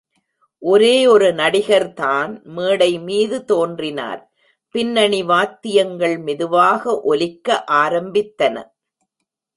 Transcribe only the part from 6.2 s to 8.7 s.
மெதுவாக ஒலிக்க ஆரம்பித்தன.